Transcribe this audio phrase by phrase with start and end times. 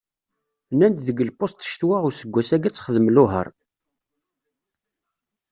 [0.71, 3.47] Nnan-d deg lpuṣt ccetwa useggas-ayi ad texdem luheṛ.